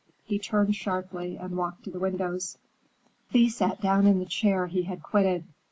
[0.23, 2.57] He turned sharply and walked to the windows.
[3.29, 5.43] Thea sat down in the chair he had quitted.